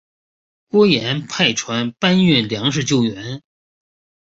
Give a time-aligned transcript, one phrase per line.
[0.69, 3.43] 郭衍派船搬运粮食救援。